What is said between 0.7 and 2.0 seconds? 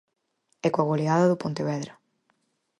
coa goleada do Pontevedra.